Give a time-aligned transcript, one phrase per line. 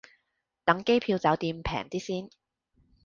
[0.65, 2.29] 等機票酒店平啲先